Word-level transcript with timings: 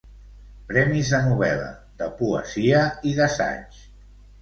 Premis 0.71 1.11
de 1.17 1.19
novel·la, 1.27 1.69
de 2.01 2.09
poesia 2.25 2.83
i 3.13 3.17
d'assaig. 3.23 3.83